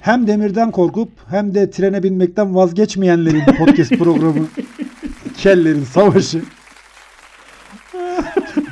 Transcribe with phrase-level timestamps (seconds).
[0.00, 4.46] Hem demirden korkup hem de trene binmekten vazgeçmeyenlerin podcast programı
[5.36, 6.42] Kellerin Savaşı.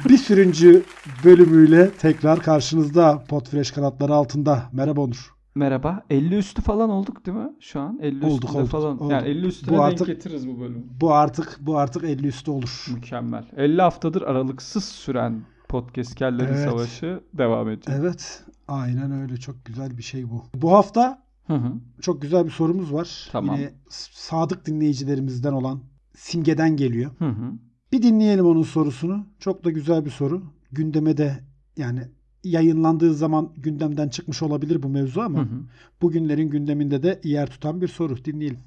[0.09, 0.83] bir sürüncü
[1.25, 4.63] bölümüyle tekrar karşınızda Potfresh kanatları altında.
[4.73, 5.35] Merhaba Onur.
[5.55, 6.03] Merhaba.
[6.11, 7.99] 50 üstü falan olduk değil mi şu an?
[8.03, 8.97] 50 Olduk, üstünde olduk, falan.
[9.01, 9.13] olduk.
[9.13, 10.85] Yani 50 üstüne Bu denk artık- getiririz bu bölümü.
[11.01, 12.87] Bu artık bu artık 50 üstü olur.
[12.95, 13.45] Mükemmel.
[13.57, 16.71] 50 haftadır aralıksız süren podcast Kellerin Evet.
[16.71, 17.99] Savaşı devam ediyor.
[18.01, 18.43] Evet.
[18.69, 19.37] Aynen öyle.
[19.37, 20.45] Çok güzel bir şey bu.
[20.55, 21.73] Bu hafta Hı hı.
[22.01, 23.29] çok güzel bir sorumuz var.
[23.33, 23.57] Tamam.
[23.57, 25.83] Yine sadık dinleyicilerimizden olan
[26.15, 27.11] Simge'den geliyor.
[27.19, 27.53] Hı hı.
[27.93, 29.27] Bir dinleyelim onun sorusunu.
[29.39, 30.43] Çok da güzel bir soru.
[30.73, 31.45] Gündeme de
[31.77, 32.03] yani
[32.45, 35.61] yayınlandığı zaman gündemden çıkmış olabilir bu mevzu ama Hı hı.
[36.03, 38.25] bugünlerin gündeminde de yer tutan bir soru.
[38.25, 38.61] Dinleyelim.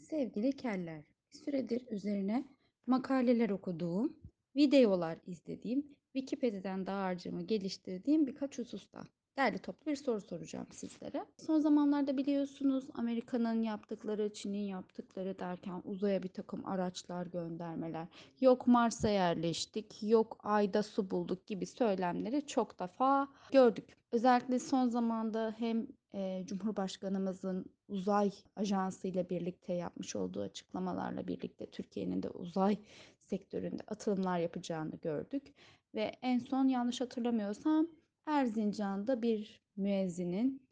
[0.00, 2.44] Sevgili keller, bir süredir üzerine
[2.86, 4.12] makaleler okuduğum,
[4.56, 9.02] videolar izlediğim, Wikipedia'dan dağarcığımı geliştirdiğim birkaç hususta
[9.36, 11.24] derli toplu bir soru soracağım sizlere.
[11.46, 18.06] Son zamanlarda biliyorsunuz Amerika'nın yaptıkları, Çin'in yaptıkları derken uzaya bir takım araçlar göndermeler,
[18.40, 23.96] yok Mars'a yerleştik, yok Ay'da su bulduk gibi söylemleri çok defa gördük.
[24.12, 32.22] Özellikle son zamanda hem e, Cumhurbaşkanımızın uzay ajansı ile birlikte yapmış olduğu açıklamalarla birlikte Türkiye'nin
[32.22, 32.76] de uzay
[33.20, 35.54] sektöründe atılımlar yapacağını gördük.
[35.94, 37.88] Ve en son yanlış hatırlamıyorsam
[38.26, 40.62] Erzincan'da bir müezzinin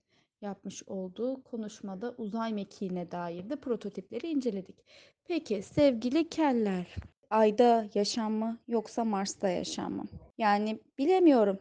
[0.40, 4.76] yapmış olduğu konuşmada uzay mekiğine dair de prototipleri inceledik.
[5.24, 6.94] Peki sevgili keller,
[7.30, 10.04] Ay'da yaşam mı yoksa Mars'ta yaşam mı?
[10.38, 11.58] Yani bilemiyorum.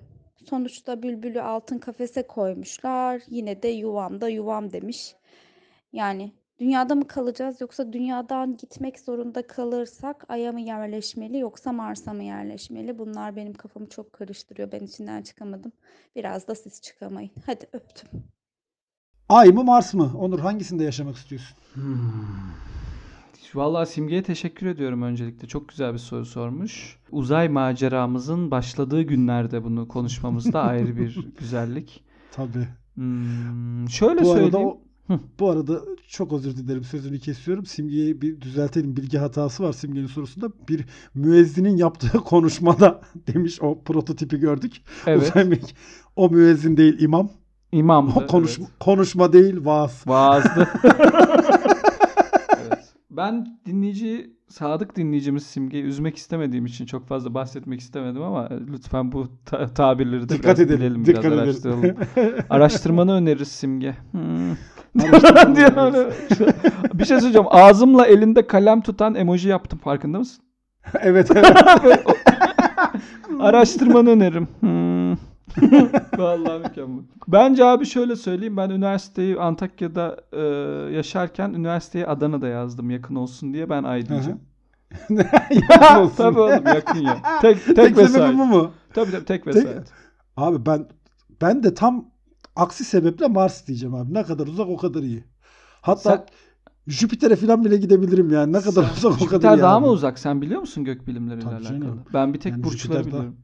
[0.50, 3.22] Sonuçta bülbülü altın kafese koymuşlar.
[3.28, 5.16] Yine de yuvamda yuvam demiş.
[5.94, 12.24] Yani dünyada mı kalacağız yoksa dünyadan gitmek zorunda kalırsak Ay'a mı yerleşmeli yoksa Mars'a mı
[12.24, 13.00] yerleşmeli?
[13.00, 14.72] Bunlar benim kafamı çok karıştırıyor.
[14.72, 15.72] Ben içinden çıkamadım.
[16.16, 17.32] Biraz da siz çıkamayın.
[17.46, 18.09] Hadi öptüm.
[19.30, 20.12] Ay mı Mars mı?
[20.18, 21.58] Onur hangisinde yaşamak istiyorsun?
[23.53, 25.48] Vallahi Simge'ye teşekkür ediyorum öncelikle.
[25.48, 26.98] Çok güzel bir soru sormuş.
[27.12, 32.03] Uzay maceramızın başladığı günlerde bunu konuşmamızda ayrı bir güzellik.
[32.31, 32.68] Tabii.
[32.94, 34.78] Hmm, şöyle Bu arada söyleyeyim.
[35.40, 37.66] Bu arada çok özür dilerim sözünü kesiyorum.
[37.66, 38.97] Simge'ye bir düzeltelim.
[38.97, 40.50] Bilgi hatası var Simge'nin sorusunda.
[40.70, 44.81] Bir müezzinin yaptığı konuşmada demiş o prototipi gördük.
[45.08, 45.74] Evet.
[46.16, 47.30] O müezzin değil imam.
[47.72, 48.14] İmamdı.
[48.16, 48.80] O konuşma, evet.
[48.80, 50.03] konuşma değil vaaz.
[50.08, 50.69] Vaazdı.
[52.58, 52.94] evet.
[53.12, 59.28] Ben dinleyici, sadık dinleyicimiz Simge'yi üzmek istemediğim için çok fazla bahsetmek istemedim ama lütfen bu
[59.46, 60.80] ta- tabirleri de Dikkat biraz edelim.
[60.80, 61.96] bilelim, Dikkat biraz edelim.
[61.96, 61.96] araştıralım.
[62.50, 63.96] Araştırmanı öneririz Simge.
[64.12, 64.50] Hmm.
[64.96, 66.10] Böyle.
[66.94, 67.48] bir şey söyleyeceğim.
[67.50, 69.80] Ağzımla elinde kalem tutan emoji yaptım.
[69.80, 70.44] Farkında mısın?
[71.02, 71.58] evet evet.
[73.40, 74.48] Araştırmanı öneririm.
[74.60, 74.99] Hmm.
[76.18, 77.04] Vallahi mükemmel.
[77.28, 78.58] Bence abi şöyle söyleyeyim.
[78.58, 80.42] Ben üniversiteyi Antakya'da e,
[80.96, 83.70] yaşarken üniversiteyi Adana'da yazdım yakın olsun diye.
[83.70, 84.40] Ben ay diyeceğim.
[85.70, 86.16] Yakın olsun.
[86.18, 87.18] tabii oğlum yakın ya.
[87.42, 88.72] Tek, tek, Tek sebebi bu mu?
[88.94, 89.92] Tabii tabii tek vesayet.
[90.38, 90.88] Abi ben
[91.42, 92.06] ben de tam
[92.56, 94.14] aksi sebeple Mars diyeceğim abi.
[94.14, 95.24] Ne kadar uzak o kadar iyi.
[95.81, 96.26] Hatta Sen-
[96.88, 98.54] Jüpiter'e falan bile gidebilirim yani.
[98.54, 99.62] Ne kadar uzak o kadar Jüpiter iyi.
[99.62, 99.86] daha abi.
[99.86, 100.20] mı uzak?
[100.20, 101.80] Sen biliyor musun gökbilimleriyle Tabii alakalı?
[101.80, 102.02] canım.
[102.14, 103.38] Ben bir tek Yani burçları Jüpiter daha- biliyorum.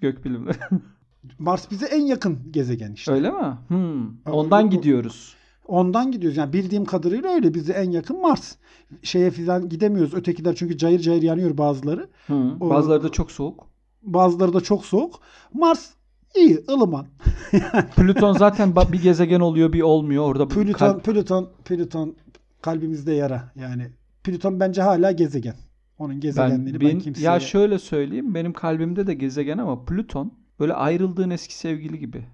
[0.00, 0.56] Gökbilimleri.
[1.38, 3.12] Mars bize en yakın gezegen işte.
[3.12, 3.58] Öyle mi?
[3.68, 4.32] Hmm.
[4.32, 5.34] Ondan bu- gidiyoruz.
[5.66, 6.36] Ondan gidiyoruz.
[6.36, 7.54] Yani bildiğim kadarıyla öyle.
[7.54, 8.54] Bize en yakın Mars.
[9.02, 10.14] Şeye falan gidemiyoruz.
[10.14, 12.08] Ötekiler çünkü cayır cayır yanıyor bazıları.
[12.26, 12.34] Hı.
[12.60, 13.66] O- Bazıları da çok soğuk.
[14.02, 15.20] Bazıları da çok soğuk.
[15.54, 15.90] Mars
[16.36, 17.06] iyi, ılıman.
[17.96, 20.24] Plüton zaten bir gezegen oluyor bir olmuyor.
[20.24, 22.16] Orada Plüton, kalp- Plüton, Plüton
[22.62, 23.52] kalbimizde yara.
[23.56, 23.86] Yani
[24.24, 25.54] Plüton bence hala gezegen.
[25.98, 27.24] Onun gezegenliğini ben, ben, kimseye...
[27.24, 32.24] ya şöyle söyleyeyim benim kalbimde de gezegen ama Plüton böyle ayrıldığın eski sevgili gibi.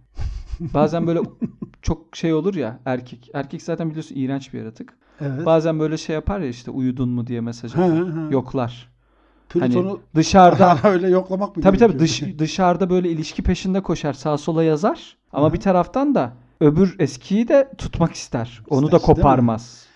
[0.60, 1.20] Bazen böyle
[1.82, 3.30] çok şey olur ya erkek.
[3.34, 4.98] Erkek zaten biliyorsun iğrenç bir yaratık.
[5.20, 5.46] evet.
[5.46, 8.30] Bazen böyle şey yapar ya işte uyudun mu diye mesaj atar.
[8.30, 8.92] Yoklar.
[9.48, 14.38] Plüton'u Hani dışarıda öyle yoklamak mı tabii tabii dış, dışarıda böyle ilişki peşinde koşar sağa
[14.38, 15.16] sola yazar.
[15.32, 18.62] Ama bir taraftan da öbür eskiyi de tutmak ister.
[18.70, 19.86] Onu İster, da koparmaz.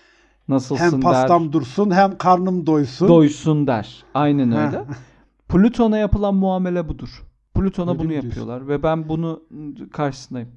[0.47, 1.01] Nasılsın hem der.
[1.01, 3.07] pastam dursun hem karnım doysun.
[3.07, 4.03] doysun der.
[4.13, 4.83] Aynen öyle.
[5.49, 7.23] Plüton'a yapılan muamele budur.
[7.59, 9.43] Plüton'a Öyle bunu yapıyorlar ve ben bunu
[9.93, 10.49] karşısındayım.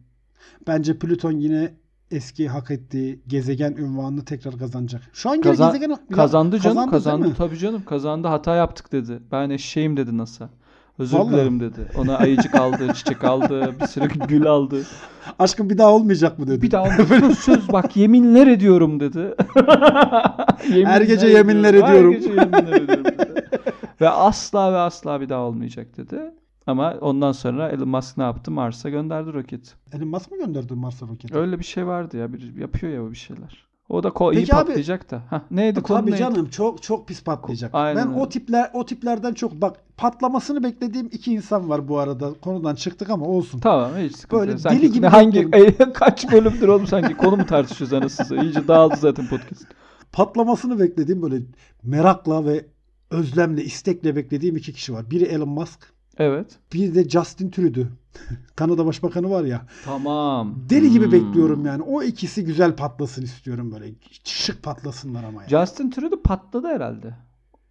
[0.66, 1.74] Bence Plüton yine
[2.10, 5.02] eski hak ettiği gezegen ünvanını tekrar kazanacak.
[5.12, 7.28] Şu an Kazan- gezegen Kazandı canım, kazandı.
[7.28, 7.34] mi?
[7.38, 8.28] Tabii canım, kazandı.
[8.28, 9.18] Hata yaptık dedi.
[9.32, 10.50] Ben eşeğim dedi NASA.
[10.98, 11.32] Özür Vallahi.
[11.32, 11.86] dilerim dedi.
[11.98, 14.82] Ona ayıcık aldı, çiçek aldı, bir sürü gül aldı.
[15.38, 16.62] Aşkım bir daha olmayacak mı dedi.
[16.62, 19.34] Bir daha söz, söz bak yeminler ediyorum dedi.
[20.84, 22.12] Her gece yeminler ediyorum.
[22.12, 23.48] Her gece yeminler ediyorum dedi.
[24.00, 26.20] ve asla ve asla bir daha olmayacak dedi.
[26.66, 28.50] Ama ondan sonra Elon Musk ne yaptı?
[28.50, 29.70] Mars'a gönderdi roketi.
[29.92, 31.36] Elon Musk mı gönderdi Mars'a roketi?
[31.38, 32.32] Öyle bir şey vardı ya.
[32.32, 33.70] Bir, yapıyor ya bir şeyler.
[33.88, 35.22] O da ko- iyi abi- patlayacak da.
[35.30, 36.20] Hah, neydi konu Tabii neydi?
[36.20, 37.70] canım çok çok pis patlayacak.
[37.74, 38.20] Aynen ben öyle.
[38.20, 42.32] o tipler o tiplerden çok bak patlamasını beklediğim iki insan var bu arada.
[42.40, 43.58] Konudan çıktık ama olsun.
[43.60, 44.60] Tamam hiç sıkıntı Böyle yok.
[44.60, 45.50] Sanki deli gibi hangi
[45.94, 48.44] kaç bölümdür oğlum sanki konu mu tartışıyoruz anasını?
[48.44, 49.64] İyice dağıldı zaten podcast.
[50.12, 51.42] Patlamasını beklediğim böyle
[51.82, 52.66] merakla ve
[53.10, 55.10] özlemle, istekle beklediğim iki kişi var.
[55.10, 56.58] Biri Elon Musk, Evet.
[56.72, 57.86] bir de Justin Trudeau.
[58.56, 59.66] Kanada Başbakanı var ya.
[59.84, 60.54] Tamam.
[60.70, 61.12] Deli gibi Hmm.
[61.12, 61.82] bekliyorum yani.
[61.82, 63.94] O ikisi güzel patlasın istiyorum böyle.
[64.24, 65.50] Şık patlasınlar ama yani.
[65.50, 67.14] Justin Trudeau patladı herhalde.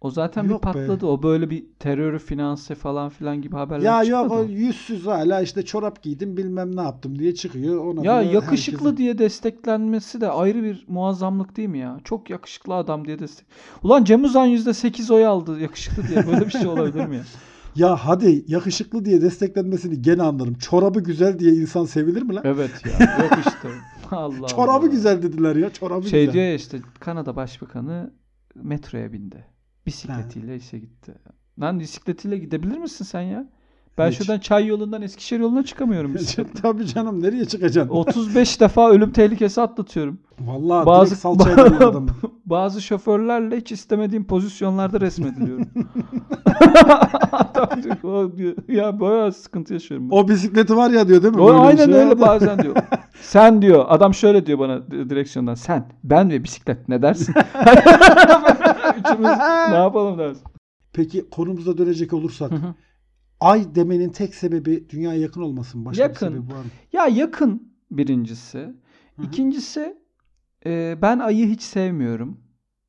[0.00, 0.72] O zaten Yok bir be.
[0.72, 1.06] patladı.
[1.06, 5.40] O böyle bir terörü finanse falan filan gibi haberler Ya çıkmadı yok o yüzsüz hala
[5.42, 7.84] işte çorap giydim bilmem ne yaptım diye çıkıyor.
[7.84, 12.00] Ona Ya yakışıklı herkesin- diye desteklenmesi de ayrı bir muazzamlık değil mi ya?
[12.04, 13.46] Çok yakışıklı adam diye destek.
[13.82, 16.26] Ulan Cem Uzan %8 oy aldı yakışıklı diye.
[16.26, 17.22] Böyle bir şey olabilir mi ya?
[17.76, 20.54] Ya hadi yakışıklı diye desteklenmesini gene anlarım.
[20.54, 22.42] Çorabı güzel diye insan sevilir mi lan?
[22.46, 23.06] Evet ya.
[23.22, 23.68] Yok işte.
[24.10, 24.86] Allah Çorabı Allah.
[24.86, 25.70] güzel dediler ya.
[25.72, 26.32] Çorabı Şey güzel.
[26.34, 28.10] diyor ya işte Kanada Başbakanı
[28.54, 29.44] metroya bindi.
[29.86, 31.14] Bisikletiyle işe gitti.
[31.60, 33.48] Lan bisikletiyle gidebilir misin sen ya?
[33.98, 34.18] Ben Hiç.
[34.18, 36.52] şuradan çay yolundan Eskişehir yoluna çıkamıyorum bisikletle.
[36.62, 37.94] Tabii canım nereye çıkacaksın?
[37.94, 40.18] 35 defa ölüm tehlikesi atlatıyorum.
[40.46, 42.10] Vallahi Bazı- direkt salça eden adamı.
[42.46, 45.66] Bazı şoförlerle hiç istemediğim pozisyonlarda resmediliyorum.
[47.32, 50.10] Adam diyor, "O diyor, ya bayağı sıkıntı yaşıyorum.
[50.10, 51.40] ben." O bisikleti var ya diyor değil mi?
[51.40, 52.20] O Böyle aynen şey öyle vardı.
[52.20, 52.76] bazen diyor.
[53.22, 55.54] Sen diyor adam şöyle diyor bana di- direksiyondan.
[55.54, 57.34] Sen, ben ve bisiklet ne dersin?
[59.00, 59.38] Üçümüz
[59.70, 60.42] ne yapalım dersin.
[60.92, 62.50] Peki konumuza dönecek olursak.
[62.50, 62.74] Hı hı.
[63.40, 65.84] Ay demenin tek sebebi dünyaya yakın olmasın.
[65.84, 66.28] Başka Yakın.
[66.28, 66.70] bir sebebi var mı?
[66.92, 68.58] ya yakın birincisi.
[68.58, 68.72] Hı
[69.16, 69.26] hı.
[69.26, 69.99] İkincisi
[70.66, 72.40] e, ben ayı hiç sevmiyorum.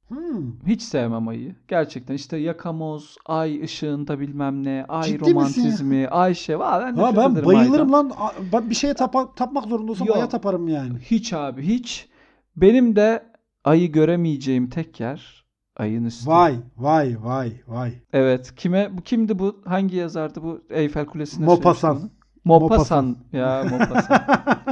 [0.08, 0.68] Hmm.
[0.68, 1.56] Hiç sevmem ayı.
[1.68, 5.34] Gerçekten işte yakamoz, ay ışığında bilmem ne, ay Ciddi misin ya?
[5.36, 6.60] romantizmi, ay şey.
[6.60, 8.10] Valla ben, Ha ben bayılırım aydan.
[8.10, 8.32] lan.
[8.54, 10.18] Ben bir şeye tapa- tapmak zorunda olsam Yok.
[10.18, 11.00] aya taparım yani.
[11.00, 12.10] Hiç abi hiç.
[12.56, 13.24] Benim de
[13.64, 15.46] ayı göremeyeceğim tek yer
[15.76, 16.30] ayın üstü.
[16.30, 17.94] Vay vay vay vay.
[18.14, 18.56] Evet.
[18.56, 19.62] Kime bu kimdi bu?
[19.66, 22.10] Hangi yazardı bu Eyfel Kulesi'ne söylemişti onu?
[22.44, 23.18] Maupassant.
[23.34, 24.22] Ya Maupassant.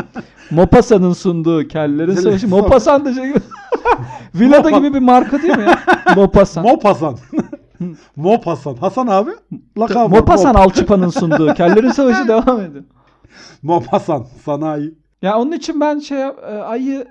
[0.51, 2.47] Maupassant'ın sunduğu kellerin savaşı.
[2.47, 3.39] Maupassant da şey gibi.
[4.35, 5.79] Villada gibi bir marka değil mi ya?
[6.15, 6.65] Maupassant.
[6.67, 7.17] Mopasan.
[8.15, 8.75] Mopasan.
[8.81, 9.31] Hasan abi.
[9.77, 10.09] Lakabı.
[10.09, 12.83] Maupassant Alçıpa'nın sunduğu kellerin savaşı devam ediyor.
[13.61, 14.25] Mopasan.
[14.45, 14.93] Sanayi.
[15.21, 17.07] Ya onun için ben şey e, ayı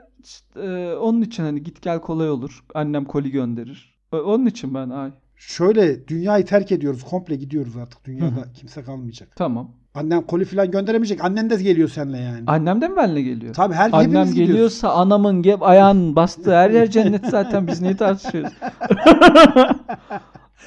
[0.57, 2.65] e, onun için hani git gel kolay olur.
[2.75, 3.99] Annem koli gönderir.
[4.13, 5.11] Onun için ben ay.
[5.39, 7.03] Şöyle dünyayı terk ediyoruz.
[7.05, 8.05] Komple gidiyoruz artık.
[8.05, 9.37] Dünyada kimse kalmayacak.
[9.37, 9.71] Tamam.
[9.95, 11.25] Annen koli falan gönderemeyecek.
[11.25, 12.45] Annen de geliyor seninle yani.
[12.47, 13.55] Annem de mi benimle geliyor?
[13.55, 14.53] Tabii her Annem hepimiz gidiyoruz.
[14.53, 18.53] geliyorsa anamın ge- ayağın bastığı her yer cennet zaten biz neyi tartışıyoruz?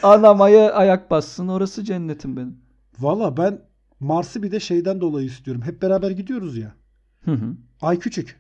[0.03, 2.57] Anam aya ayak bassın orası cennetim benim.
[2.99, 3.61] Valla ben
[3.99, 5.61] Mars'ı bir de şeyden dolayı istiyorum.
[5.65, 6.73] Hep beraber gidiyoruz ya.
[7.25, 7.53] Hı hı.
[7.81, 8.39] Ay küçük.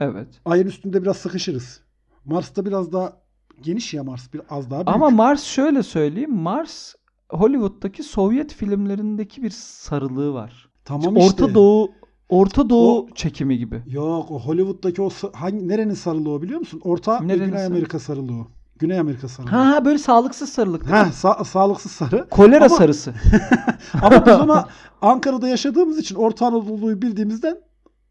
[0.00, 0.28] Evet.
[0.44, 1.80] Ayın üstünde biraz sıkışırız.
[2.24, 3.12] Mars'ta biraz daha
[3.62, 4.32] geniş ya Mars.
[4.34, 4.88] Biraz daha büyük.
[4.96, 6.34] Ama Mars şöyle söyleyeyim.
[6.34, 6.94] Mars
[7.30, 10.68] Hollywood'daki Sovyet filmlerindeki bir sarılığı var.
[10.84, 11.44] tamam işte.
[11.44, 11.90] Orta Doğu
[12.28, 13.82] Orta Doğu O- çekimi gibi.
[13.86, 16.80] Yok o Hollywood'daki o hangi nerenin sarılığı biliyor musun?
[16.84, 18.46] Orta Nerenin Güney sarı- Amerika sarılığı.
[18.78, 19.50] Güney Amerika sarılığı.
[19.50, 20.90] Ha ha, böyle sağlıksız sarılık.
[20.90, 22.28] Ha, sa- sağlıksız sarı.
[22.30, 23.14] Kolera Ama- sarısı.
[24.02, 24.68] Ama biz ona
[25.02, 27.56] Ankara'da yaşadığımız için Orta Anadolu'yu bildiğimizden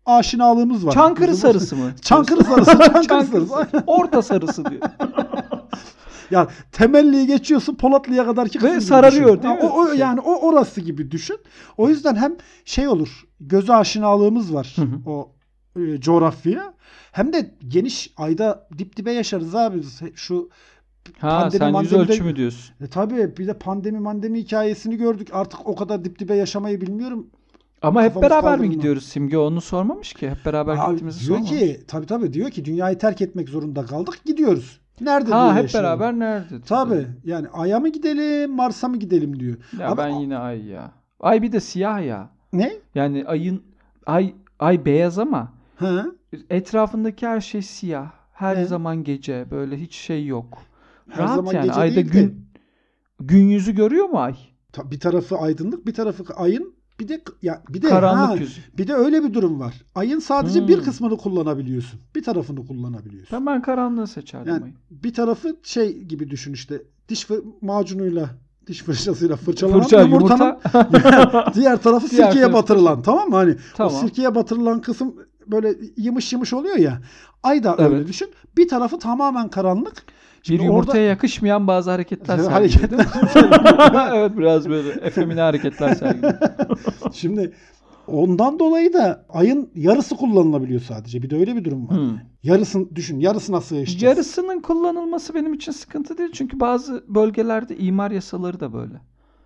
[0.06, 0.92] aşinalığımız var.
[0.92, 1.92] Çankırı Bizim sarısı mı?
[2.02, 2.72] Çankırı sarısı.
[2.72, 3.84] Çankırı, Çankırı sarısı.
[3.88, 4.82] Orta sarısı diyor.
[6.32, 9.60] Yani temelliyi geçiyorsun Polatlı'ya kadar ki Ve sararıyor, değil mi?
[9.64, 9.98] O, o- Şey.
[9.98, 11.38] yani o orası gibi düşün.
[11.78, 13.26] O yüzden hem şey olur.
[13.40, 15.10] Göze aşinalığımız var Hı hı.
[15.10, 15.32] o
[15.80, 16.74] e, coğrafyaya.
[17.12, 19.82] Hem de geniş ayda dip dibe yaşarız abi.
[20.16, 20.50] Şu
[21.20, 22.76] Ha Pandemi, sen yüz ölçümü diyorsun.
[22.82, 25.28] e, tabii bir de pandemi mandemi hikayesini gördük.
[25.34, 27.28] Artık o kadar dip dibe yaşamayı bilmiyorum.
[27.82, 29.04] Ama hep beraber mi gidiyoruz?
[29.06, 30.30] Simge onu sormamış ki.
[30.30, 31.60] Hep beraber Abi gittiğimizi diyor sormamış.
[31.60, 34.20] ki tabii tabii diyor ki dünyayı terk etmek zorunda kaldık.
[34.26, 34.80] Gidiyoruz.
[35.02, 36.00] Nerede ha diyor hep yaşayalım.
[36.00, 36.62] beraber nerede?
[36.66, 39.58] Tabii yani Ay'a mı gidelim Mars'a mı gidelim diyor.
[39.80, 40.92] Ya Ama- ben yine ay ya.
[41.20, 42.30] Ay bir de siyah ya.
[42.54, 42.74] Ne?
[42.96, 43.64] Yani ayın
[44.06, 46.06] ay ay beyaz ama Ha?
[46.50, 48.12] etrafındaki her şey siyah.
[48.34, 48.68] Her Evet.
[48.70, 50.58] zaman gece böyle hiç şey yok.
[51.10, 52.46] Her Rahat zaman yani gece ayda değil de- gün
[53.20, 54.36] gün yüzü görüyor mu ay?
[54.84, 56.71] Bir tarafı aydınlık, bir tarafı ayın,
[57.02, 58.62] bir de ya bir de Karanlık ha, yüzü.
[58.78, 59.74] bir de öyle bir durum var.
[59.96, 60.68] Ayın sadece Hmm.
[60.68, 62.00] bir kısmını kullanabiliyorsun.
[62.16, 63.38] Bir tarafını kullanabiliyorsun.
[63.40, 64.74] Ben, ben karanlığı seçerdim Yani ayı.
[64.92, 66.82] bir tarafı şey gibi düşün işte.
[67.10, 67.28] Diş
[67.62, 68.30] macunuyla,
[68.68, 71.52] diş fırçasıyla fırçalanan Fırça, yumurtanın yumurta.
[71.56, 73.36] diğer tarafı Diğer sirkeye tarafı batırılan tamam mı?
[73.36, 73.94] Hani Tamam.
[73.96, 75.16] o sirkeye batırılan kısım
[75.48, 77.02] böyle yımış yımış oluyor ya.
[77.44, 78.08] Ay da öyle Evet.
[78.08, 78.30] düşün.
[78.58, 80.04] Bir tarafı tamamen karanlık.
[80.42, 82.50] Bir Şimdi yumurtaya yakışmayan bazı hareketler orada
[84.10, 84.14] mi?
[84.16, 86.34] evet biraz böyle efemine hareketler sergiliyor.
[87.14, 87.54] Şimdi
[88.08, 91.24] ondan dolayı da ayın yarısı kullanılabiliyor sadece.
[91.24, 91.98] Bir de öyle bir durum var.
[91.98, 92.18] Hmm.
[92.44, 93.20] Yarısını düşün.
[93.20, 94.02] Yarısına sığışacağız.
[94.02, 96.32] Yarısının kullanılması benim için sıkıntı değil.
[96.34, 98.94] Çünkü bazı bölgelerde imar yasaları da böyle.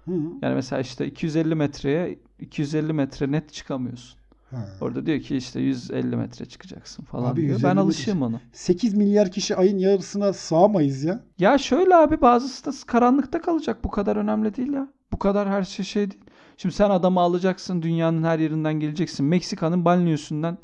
[0.05, 0.11] Hı.
[0.41, 4.19] Yani mesela işte 250 metreye 250 metre net çıkamıyorsun.
[4.51, 4.57] Ha.
[4.81, 7.53] Orada diyor ki işte 150 metre çıkacaksın falan Abi diyor.
[7.53, 8.41] 150 Ben alışığım ona.
[8.53, 11.23] 8 milyar kişi ayın yarısına sığamayız ya.
[11.39, 13.83] Ya şöyle abi bazısı da karanlıkta kalacak.
[13.83, 14.87] Bu kadar önemli değil ya.
[15.11, 16.23] Bu kadar her şey şey değil.
[16.57, 19.25] Şimdi sen adamı alacaksın dünyanın her yerinden geleceksin.
[19.25, 20.57] Meksika'nın banliyosundan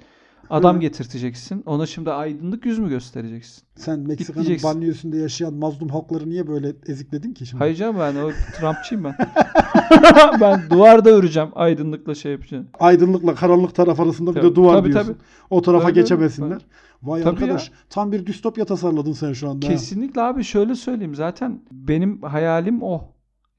[0.49, 0.79] adam Hı.
[0.79, 1.63] getirteceksin.
[1.65, 3.63] Ona şimdi aydınlık yüz mü göstereceksin?
[3.75, 7.59] Sen Meksika'nın banliyosunda yaşayan mazlum halkları niye böyle ezikledin ki şimdi?
[7.63, 9.15] Hayır canım ben o Trumpçıyım ben.
[10.41, 12.67] ben duvarda öreceğim aydınlıkla şey yapacağım.
[12.79, 15.13] Aydınlıkla karanlık taraf arasında bir Tabii, de duvar tabii, diyorsun.
[15.13, 15.23] tabii.
[15.49, 15.99] O tarafa öyle.
[16.01, 16.61] geçemesinler.
[17.03, 19.67] Vay Tabii arkadaş tam bir distopya tasarladın sen şu anda.
[19.67, 23.01] Kesinlikle abi şöyle söyleyeyim zaten benim hayalim o.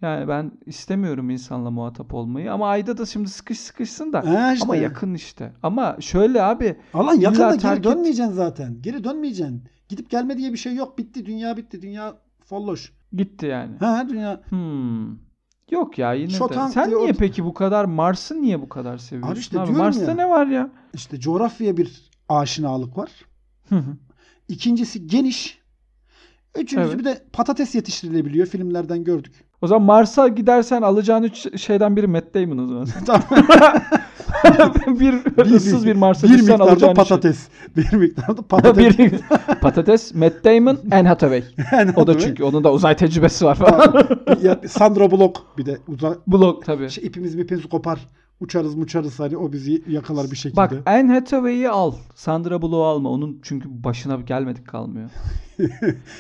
[0.03, 4.65] Yani ben istemiyorum insanla muhatap olmayı ama ayda da şimdi sıkış sıkışsın da Ha işte.
[4.65, 5.53] ama yakın işte.
[5.63, 7.85] Ama şöyle abi Alan yakında geri et.
[7.85, 8.77] dönmeyeceksin zaten.
[8.81, 9.65] Geri dönmeyeceksin.
[9.89, 10.99] Gidip gelme diye bir şey yok.
[10.99, 11.27] Bitti.
[11.27, 11.83] Dünya bitti.
[11.83, 12.93] Dünya folloş.
[13.13, 13.77] gitti yani.
[13.81, 14.41] Ha dünya.
[14.49, 15.32] Hmm.
[15.73, 16.73] Yok ya yine Şotan de.
[16.73, 19.33] Sen diye o- niye peki bu kadar Mars'ı niye bu kadar seviyorsun?
[19.33, 19.73] Abi işte abi?
[19.73, 20.15] Mars'ta ya.
[20.15, 20.71] ne var ya?
[20.95, 23.11] işte coğrafyaya bir aşinalık var.
[23.69, 23.97] Hı hı.
[24.49, 25.63] İkincisi geniş.
[26.59, 26.99] Üçüncüsü Evet.
[26.99, 28.47] bir de patates yetiştirilebiliyor.
[28.47, 29.45] Filmlerden gördük.
[29.63, 32.87] o zaman Mars'a gidersen alacağın üç şeyden biri Matt Damon o zaman.
[34.87, 37.49] Bir ıssız bir Mars'a bir gitsen miktarda patates.
[37.77, 38.99] Bir miktarda patates.
[38.99, 39.13] bir
[39.61, 41.45] patates, Matt Damon, Anne Hathaway.
[41.97, 44.09] O da çünkü onun da uzay tecrübesi var falan.
[44.43, 46.91] ya, Sandra Bullock bir de uzak Blok tabii.
[46.91, 48.01] şey, ipimiz ipimiz kopar.
[48.41, 50.57] Uçarız muçarız hani o bizi yakalar bir şekilde.
[50.57, 51.93] Bak Anne Hathaway'i al.
[52.15, 53.11] Sandra Bullock'u alma.
[53.11, 55.11] Onun çünkü başına gelmedik kalmıyor.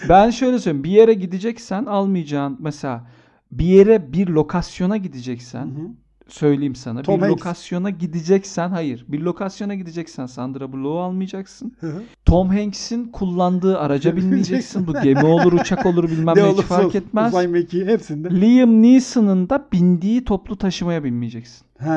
[0.08, 0.84] ben şöyle söyleyeyim.
[0.84, 3.06] Bir yere gideceksen almayacağın mesela
[3.52, 5.88] bir yere bir lokasyona Hı gideceksen hı.
[6.34, 7.02] Söyleyeyim sana.
[7.02, 7.32] Tom bir Hanks.
[7.32, 9.04] lokasyona gideceksen hayır.
[9.08, 11.76] Bir lokasyona gideceksen Sandra Bullock'u almayacaksın.
[11.80, 12.02] Hı hı.
[12.24, 14.86] Tom Hanks'in kullandığı araca binmeyeceksin.
[14.86, 17.28] Bu gemi olur, uçak olur bilmem ne ne hiç fark olsun, etmez.
[17.32, 18.30] Uzay mekiği hepsinde.
[18.40, 21.66] Liam Neeson'ın da bindiği toplu taşımaya binmeyeceksin.
[21.78, 21.90] He,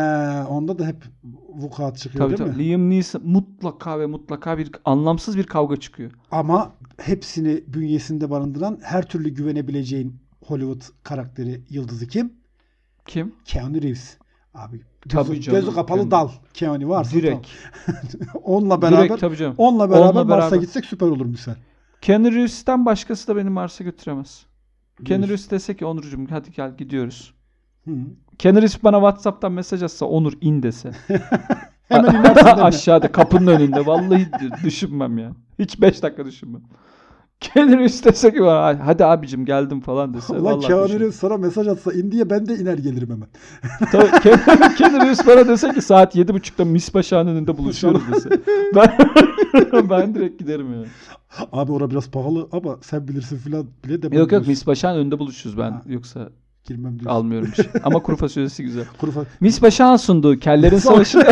[0.49, 1.03] onda da hep
[1.49, 2.63] vukuat çıkıyor Tabii değil tabii.
[2.63, 2.69] mi?
[2.69, 6.11] Liam Neeson mutlaka ve mutlaka bir anlamsız bir kavga çıkıyor.
[6.31, 10.15] Ama hepsini bünyesinde barındıran her türlü güvenebileceğin
[10.45, 12.33] Hollywood karakteri yıldızı kim?
[13.05, 13.33] Kim?
[13.45, 14.17] Keanu Reeves.
[14.55, 16.11] Abi gözü, Tabii canım, gözü kapalı Keanu.
[16.11, 16.29] dal.
[16.53, 17.47] Keanu varsa Direkt.
[17.85, 18.01] tamam.
[18.43, 19.55] onunla beraber Direkt tabii canım.
[19.57, 20.61] onunla beraber Onunla Mars'a beraber.
[20.61, 21.53] gitsek süper olur misal.
[22.01, 24.45] Keanu Reeves'ten başkası da beni Mars'a götüremez.
[25.05, 25.23] Keanu.
[25.27, 27.33] Reeves dese ki Onurcuğum hadi gel gidiyoruz.
[28.39, 30.91] Keanu Reeves bana Whatsapp'tan mesaj atsa Onur in dese.
[31.87, 32.45] Hemen inersin?
[32.45, 33.85] Aşağıda kapının önünde.
[33.85, 34.27] Vallahi
[34.63, 35.31] düşünmem ya.
[35.59, 36.61] Hiç 5 dakika düşünmem.
[37.55, 40.33] Reeves dese ki bana hadi abicim geldim falan dese.
[40.33, 43.27] Ulan Keanu sana mesaj atsa in diye ben de iner gelirim hemen.
[43.91, 48.29] Tabii Keanu, Reeves bana dese ki saat 7.30'da Mispaşa'nın önünde buluşuyoruz dese.
[48.75, 48.97] Ben,
[49.89, 50.87] ben direkt giderim yani.
[51.51, 54.47] Abi ora biraz pahalı ama sen bilirsin filan bile demem Yok yok.
[54.47, 55.71] Mispaşa'nın önünde buluşuruz ben.
[55.71, 55.81] Ha.
[55.87, 56.29] Yoksa
[56.67, 57.19] Girmem diyorsun.
[57.19, 57.65] almıyorum bir şey.
[57.83, 58.85] Ama kuru fasulyesi güzel.
[58.99, 61.19] Kuru fa- Mispaşa'nın sunduğu Kellerin Savaşı.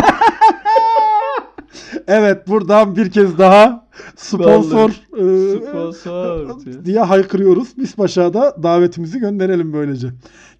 [2.07, 6.85] Evet buradan bir kez daha sponsor e, Sponsor diye.
[6.85, 7.77] diye haykırıyoruz.
[7.77, 8.33] Biz başa
[8.63, 10.07] davetimizi gönderelim böylece.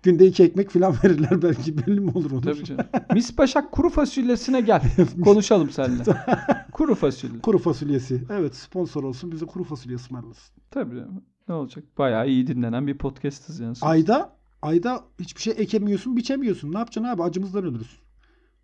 [0.03, 2.41] Günde iki ekmek falan verirler belki belli mi olur Onur?
[2.41, 2.85] Tabii canım.
[3.13, 4.81] Mispaşa kuru fasulyesine gel.
[5.23, 6.03] Konuşalım seninle.
[6.71, 7.39] Kuru fasulye.
[7.39, 8.23] Kuru fasulyesi.
[8.29, 10.55] Evet sponsor olsun bize kuru fasulye ısmarlasın.
[10.71, 11.23] Tabii canım.
[11.47, 11.83] Ne olacak?
[11.97, 13.75] Bayağı iyi dinlenen bir podcast'ız yani.
[13.81, 16.73] Ayda ayda hiçbir şey ekemiyorsun biçemiyorsun.
[16.73, 17.99] Ne yapacaksın abi acımızdan ölürüz.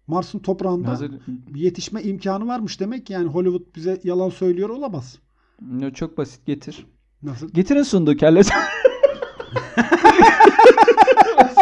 [0.10, 1.12] Mars'ın toprağında Hazır,
[1.56, 5.20] yetişme imkanı varmış demek yani Hollywood bize yalan söylüyor olamaz.
[5.62, 6.86] Ne, çok basit getir.
[7.24, 7.50] Nasıl?
[7.50, 8.42] Getirin sunduğu kelle.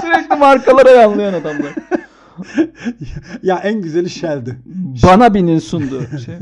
[0.01, 1.73] Sürekli markalara yanlayan adamlar.
[3.43, 4.57] ya en güzeli Shell'di.
[5.03, 6.01] Bana binin sunduğu.
[6.25, 6.35] Şey.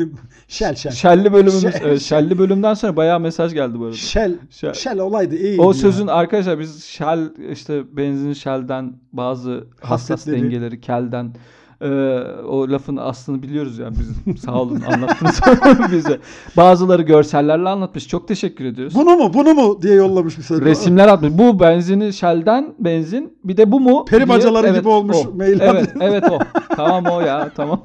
[0.48, 0.92] Shell Shell.
[0.92, 1.64] Şelli bölümümüz.
[1.64, 3.96] Şel- evet, Şelli bölümden sonra bayağı mesaj geldi bu arada.
[3.96, 4.36] Shell.
[4.50, 4.74] Shell.
[4.74, 5.62] Shell olaydı iyi.
[5.62, 11.34] O sözün arkadaşlar biz Shell işte benzin Shell'den bazı hassas dengeleri kelden
[11.82, 11.88] e,
[12.48, 15.42] o lafın aslını biliyoruz yani biz sağ olun anlattınız
[15.92, 16.20] bize.
[16.58, 18.08] Bazıları görsellerle anlatmış.
[18.08, 18.96] Çok teşekkür ediyoruz.
[18.96, 20.62] Bunu mu bunu mu diye yollamış bir söz.
[20.62, 21.32] Resimler atmış.
[21.34, 23.38] Bu benzini Shell'den benzin.
[23.44, 24.06] Bir de bu mu?
[24.06, 25.36] Peri bacaları gibi olmuş o.
[25.36, 26.40] mail Evet, evet o.
[26.76, 27.82] Tamam o ya, tamam.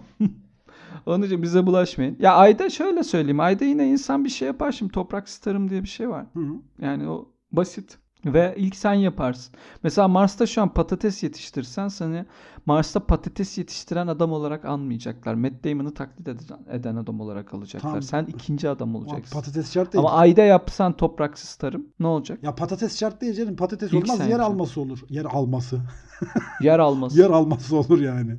[1.06, 2.16] Onun için bize bulaşmayın.
[2.20, 3.40] Ya ayda şöyle söyleyeyim.
[3.40, 4.72] Ayda yine insan bir şey yapar.
[4.72, 6.26] Şimdi toprak starım diye bir şey var.
[6.34, 6.40] Hı.
[6.82, 7.98] Yani o basit.
[8.24, 9.54] Ve ilk sen yaparsın.
[9.82, 12.24] Mesela Mars'ta şu an patates yetiştirsen seni
[12.66, 15.34] Mars'ta patates yetiştiren adam olarak anmayacaklar.
[15.34, 16.28] Matt Damon'ı taklit
[16.70, 17.90] eden, adam olarak alacaklar.
[17.90, 18.02] Tamam.
[18.02, 19.34] Sen ikinci adam olacaksın.
[19.40, 20.04] Patates şart değil.
[20.04, 22.38] Ama ayda yapsan topraksız tarım ne olacak?
[22.42, 23.56] ya patates şart değil canım.
[23.56, 24.52] Patates İlk olmaz yer yapacaksın.
[24.54, 24.98] alması olur.
[25.08, 25.80] Yer alması.
[26.60, 27.20] Yer alması.
[27.20, 28.36] yer alması olur yani.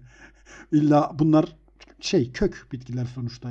[0.72, 1.56] İlla bunlar
[2.00, 3.50] şey kök bitkiler sonuçta.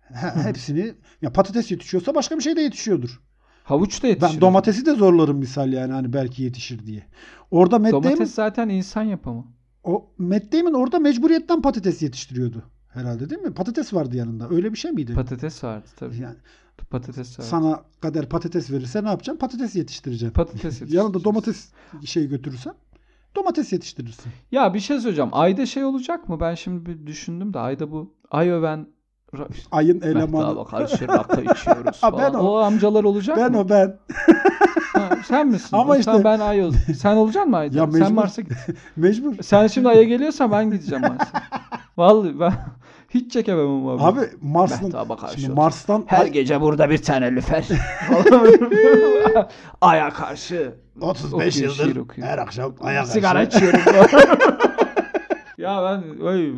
[0.00, 3.20] He- hepsini ya patates yetişiyorsa başka bir şey de yetişiyordur.
[3.66, 4.34] Havuç da yetişir.
[4.34, 7.02] Ben domatesi de zorlarım misal yani hani belki yetişir diye.
[7.50, 9.44] Orada Matt Domates Damon, zaten insan yapımı.
[9.84, 12.62] o Matt Damon orada mecburiyetten patates yetiştiriyordu.
[12.88, 13.54] Herhalde değil mi?
[13.54, 14.48] Patates vardı yanında.
[14.50, 15.14] Öyle bir şey miydi?
[15.14, 16.16] Patates vardı tabii.
[16.16, 16.36] yani
[16.90, 17.48] Patates vardı.
[17.48, 19.40] sana kader patates verirse ne yapacaksın?
[19.40, 20.34] Patates yetiştireceksin.
[20.34, 20.94] Patates yetiştireceğiz.
[21.04, 21.68] Yanında domates
[22.04, 22.74] şey götürürsen
[23.36, 24.32] domates yetiştirirsin.
[24.52, 25.30] Ya bir şey söyleyeceğim.
[25.32, 26.40] Ayda şey olacak mı?
[26.40, 28.86] Ben şimdi bir düşündüm de ayda bu ay öven
[29.72, 30.64] Ayın elemanı.
[30.64, 32.32] karşı rakı içiyoruz Ha, falan.
[32.34, 32.42] ben o.
[32.42, 32.56] o.
[32.58, 33.58] amcalar olacak Ben mı?
[33.60, 33.96] o ben.
[34.92, 35.68] Ha, sen misin?
[35.76, 36.72] Ama O, işte- Sen ben ay ol.
[37.00, 37.78] Sen olacaksın mı ayda?
[37.78, 38.14] Ya sen mecbur.
[38.14, 38.52] Mars'a git.
[38.96, 39.34] Mecbur.
[39.42, 41.42] Sen şimdi aya geliyorsan ben gideceğim Mars'a.
[41.96, 42.52] Vallahi ben
[43.10, 44.02] hiç çekemem abi.
[44.02, 45.54] Abi Mars'ın karşı şimdi.
[45.54, 47.64] Mars'tan Her ay- gece burada bir tane lüfer.
[49.80, 52.72] Aya karşı 35 okuyor, şiir yıldır her akşam
[53.04, 53.80] sigara karşı- içiyorum.
[55.66, 55.82] Ya
[56.20, 56.52] ben ay,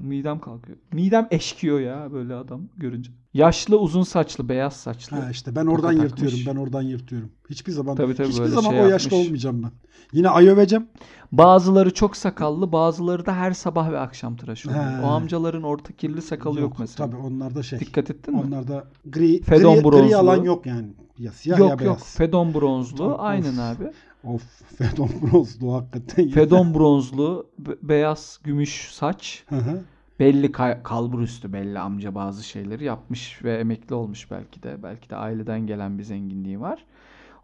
[0.00, 0.78] midem kalkıyor.
[0.92, 3.10] Midem eşkiyor ya böyle adam görünce.
[3.34, 5.16] Yaşlı, uzun saçlı, beyaz saçlı.
[5.16, 6.36] Ha işte ben oradan Toka yırtıyorum.
[6.38, 6.46] takmış.
[6.46, 7.30] Ben oradan yırtıyorum.
[7.50, 9.12] Hiçbir zaman Tabii, tabii, hiçbir zaman şey o yapmış.
[9.12, 9.70] olmayacağım ben.
[10.12, 10.86] Yine ay öveceğim.
[11.32, 14.84] Bazıları çok sakallı, bazıları da her sabah ve akşam tıraş oluyor.
[14.84, 15.02] He.
[15.02, 17.10] O amcaların orta kirli sakalı yok, mesela.
[17.10, 17.80] Tabii onlarda şey.
[17.80, 18.42] Dikkat ettin mi?
[18.46, 20.06] Onlarda gri, Fedon gri, bronzlu.
[20.06, 20.88] gri alan yok yani.
[21.18, 21.80] Ya siyah yok ya yok.
[21.80, 22.16] beyaz.
[22.16, 23.16] Fedon bronzlu.
[23.18, 23.90] Aynen abi.
[24.26, 24.42] Of
[24.78, 26.28] Fedon bronzlu hakikaten.
[26.28, 29.44] Fedon bronzlu, be- beyaz gümüş saç.
[29.48, 29.82] Hı hı.
[30.20, 34.82] Belli ka- kalbur üstü belli amca bazı şeyleri yapmış ve emekli olmuş belki de.
[34.82, 36.84] Belki de aileden gelen bir zenginliği var.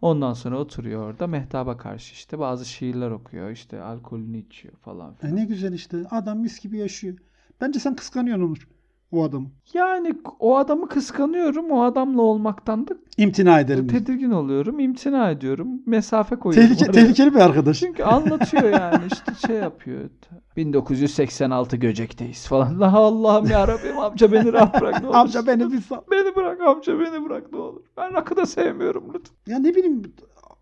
[0.01, 3.49] Ondan sonra oturuyor orada mehtaba karşı işte bazı şiirler okuyor.
[3.51, 5.35] işte alkolünü içiyor falan E filan.
[5.35, 5.97] ne güzel işte.
[6.11, 7.17] Adam mis gibi yaşıyor.
[7.61, 8.67] Bence sen kıskanıyorsun Onur.
[9.13, 9.47] O adamı.
[9.73, 11.71] Yani o adamı kıskanıyorum.
[11.71, 13.87] O adamla olmaktan da İmtina ederim.
[13.87, 14.79] tedirgin oluyorum.
[14.79, 15.67] imtina ediyorum.
[15.85, 16.69] Mesafe koyuyorum.
[16.69, 17.01] Tehlike, oraya.
[17.01, 17.79] tehlikeli bir arkadaş.
[17.79, 20.09] Çünkü anlatıyor yani işte şey yapıyor.
[20.57, 22.79] 1986 Göcek'teyiz falan.
[22.81, 25.15] La Allah'ım ya Rabbim amca beni rahat bırak ne olur.
[25.17, 26.01] Amca beni bir sal.
[26.11, 27.81] Beni bırak amca beni bırak ne olur.
[27.97, 29.35] Ben rakı da sevmiyorum lütfen.
[29.53, 30.01] Ya ne bileyim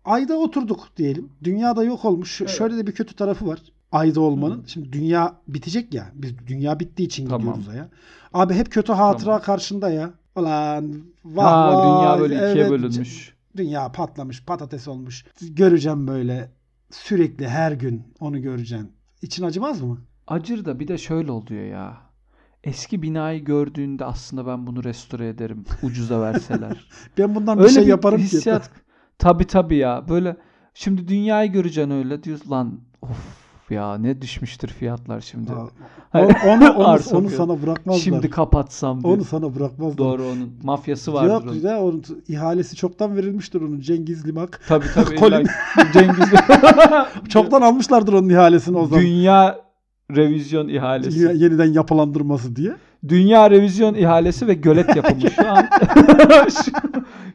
[0.04, 1.28] ayda oturduk diyelim.
[1.44, 2.36] Dünyada yok olmuş.
[2.36, 3.58] Ş- Şöyle de bir kötü tarafı var.
[3.92, 4.64] Ayda olmanın.
[4.66, 6.10] Şimdi dünya bitecek ya.
[6.14, 7.40] Biz dünya bittiği için Tamam.
[7.40, 7.88] gidiyoruz aya.
[8.34, 9.42] Abi hep kötü hatıra Tamam.
[9.42, 10.10] karşında ya.
[10.36, 10.92] Ulan
[11.24, 13.34] vah Ha, vah, dünya böyle ikiye evet, bölünmüş.
[13.56, 15.24] Dünya patlamış, patates olmuş.
[15.40, 16.50] Göreceğim böyle
[16.90, 18.88] sürekli her gün onu göreceğim.
[19.22, 19.98] İçin acımaz mı?
[20.26, 21.96] Acır da bir de şöyle oluyor ya.
[22.64, 25.64] Eski binayı gördüğünde aslında ben bunu restore ederim.
[25.82, 26.88] Ucuza verseler.
[27.18, 28.64] Ben bundan bir öyle şey bir yaparım hissiyat.
[28.64, 28.80] ki.
[29.18, 30.08] Tabii tabii ya.
[30.08, 30.36] Böyle
[30.74, 33.41] şimdi dünyayı göreceksin öyle diyorsun lan of
[33.72, 35.50] ya ne düşmüştür fiyatlar şimdi.
[35.50, 37.28] Ha, onu, onu, onu fiyatı.
[37.36, 38.02] sana bırakmazlar.
[38.02, 39.14] Şimdi kapatsam diyor.
[39.16, 39.98] onu sana bırakmazlar.
[39.98, 41.60] Doğru onun mafyası vardır Yok onun.
[41.68, 44.60] ya onun ihalesi çoktan verilmiştir onun Cengiz Limak.
[44.68, 45.14] Tabii tabii.
[45.26, 45.42] İlla
[45.92, 46.28] Cengiz.
[47.28, 49.04] Çoktan almışlardır onun ihalesini o zaman.
[49.04, 49.58] Dünya
[50.16, 51.18] revizyon ihalesi.
[51.20, 52.72] Dünya yeniden yapılandırması diye.
[53.08, 55.68] Dünya revizyon ihalesi ve gölet yapımı şu an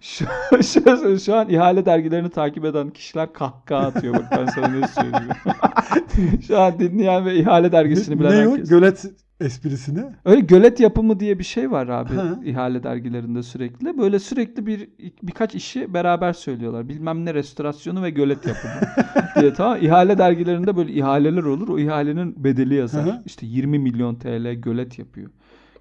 [0.02, 0.26] şu,
[0.64, 6.42] şu, şu, an ihale dergilerini takip eden kişiler kahkaha atıyor bak ben sana ne söyleyeyim.
[6.48, 8.70] şu an dinleyen ve ihale dergisini bilen ne herkes.
[8.70, 9.06] Gölet
[9.42, 10.04] esprisini.
[10.26, 12.40] Öyle gölet yapımı diye bir şey var abi Ha.
[12.46, 13.98] ihale dergilerinde sürekli.
[13.98, 14.90] Böyle sürekli bir
[15.24, 16.90] birkaç işi beraber söylüyorlar.
[16.90, 18.74] Bilmem ne restorasyonu ve gölet yapımı
[19.42, 19.78] diye tamam.
[19.82, 21.70] İhale dergilerinde böyle ihaleler olur.
[21.70, 23.06] O ihalenin bedeli yazar.
[23.06, 23.22] Hı.
[23.26, 25.30] İşte 20 milyon TL gölet yapıyor.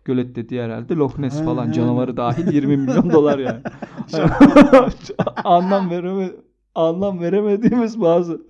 [0.06, 1.72] Gölet dediği herhalde Loch Ness falan ha.
[1.72, 3.60] canavarı dahil 20 milyon dolar yani.
[5.44, 6.30] anlam vereme
[6.74, 8.42] anlam veremediğimiz bazı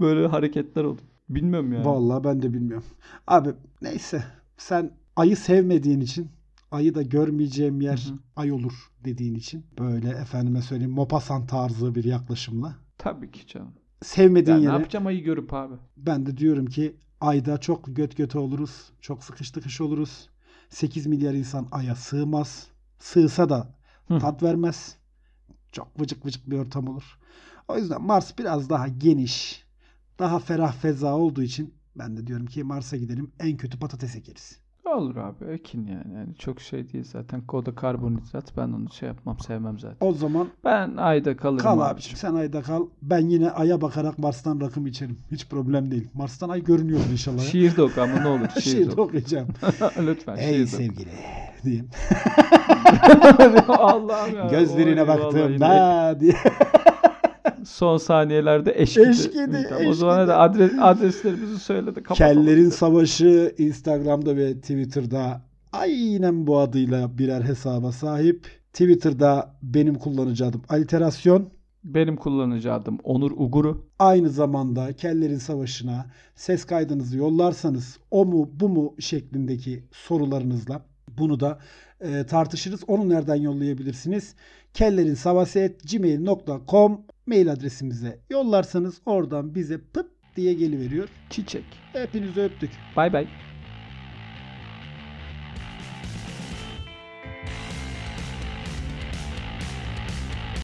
[0.00, 1.00] böyle hareketler oldu.
[1.28, 1.84] Bilmiyorum yani.
[1.84, 2.86] Vallahi ben de bilmiyorum.
[3.26, 3.48] Abi
[3.82, 4.24] neyse
[4.56, 6.28] sen ayı sevmediğin için
[6.70, 12.04] ayı da görmeyeceğim yer Hı ay olur dediğin için böyle efendime söyleyeyim Mopasan tarzı bir
[12.04, 13.72] yaklaşımla Tabii ki canım.
[14.02, 15.74] sevmediğin Ya ne yere yapacağım ayı görüp abi?
[15.96, 18.90] ben de diyorum ki ayda çok göt göte oluruz.
[19.00, 20.28] Çok sıkış tıkış oluruz.
[20.70, 22.66] 8 milyar insan aya sığmaz.
[22.98, 23.74] Sığsa da
[24.08, 24.18] Hı.
[24.18, 24.96] tat vermez.
[25.72, 27.18] Çok vıcık vıcık bir ortam olur.
[27.68, 29.64] O yüzden Mars biraz daha geniş,
[30.18, 34.58] daha ferah feza olduğu için ben de diyorum ki Mars'a gidelim en kötü patates ekeriz.
[34.86, 36.14] Olur abi ekin yani.
[36.14, 37.40] yani çok şey değil zaten.
[37.40, 40.06] Koda karbonhidrat ben onu şey yapmam sevmem zaten.
[40.06, 42.86] O zaman Ben ayda kalırım kal abiciğim sen ayda kal.
[43.02, 45.18] Ben yine aya bakarak Mars'tan rakım içerim.
[45.30, 46.08] Hiç problem değil.
[46.14, 47.38] Mars'tan ay görünüyor inşallah.
[47.38, 47.44] ya.
[47.44, 49.02] Şiir de oku ama ne olur şiir Şiir de de oku.
[49.02, 49.48] okuyacağım.
[49.98, 51.10] Lütfen Ey sevgili
[51.64, 51.88] diyeyim.
[53.68, 54.46] Allah'ım ya.
[54.46, 56.34] Gözlerine Oy, baktığımda diye.
[57.66, 59.08] Son saniyelerde eşkidi.
[59.08, 60.28] Eşkidi, Tamam, o zaman eşkidi.
[60.28, 62.02] da adres, adreslerimizi söyledi.
[62.14, 65.40] Kellerin Savaşı Instagram'da ve Twitter'da
[65.72, 68.46] aynen bu adıyla birer hesaba sahip.
[68.72, 71.48] Twitter'da benim kullanıcı adım Aliterasyon.
[71.84, 73.86] Benim kullanıcı adım Onur Uguru.
[73.98, 80.82] Aynı zamanda Kellerin Savaşı'na ses kaydınızı yollarsanız o mu bu mu şeklindeki sorularınızla
[81.18, 81.58] bunu da
[82.00, 82.80] e, tartışırız.
[82.86, 84.34] Onu nereden yollayabilirsiniz?
[84.74, 91.08] kellerinsavası.gmail.com mail adresimize yollarsanız oradan bize pıt diye geliveriyor.
[91.30, 91.64] Çiçek.
[91.92, 92.70] Hepinizi öptük.
[92.96, 93.26] Bay bay.